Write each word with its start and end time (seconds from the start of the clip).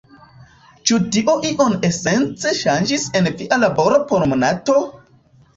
Ĉu 0.91 0.97
tio 1.15 1.35
ion 1.49 1.75
esence 1.91 2.55
ŝanĝis 2.63 3.05
en 3.21 3.33
via 3.43 3.63
laboro 3.67 4.03
por 4.13 4.27
Monato? 4.33 4.81